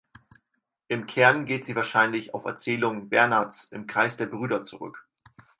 [0.87, 5.07] Im Kern geht sie wahrscheinlich auf Erzählungen Bernhards im Kreis der Brüder zurück.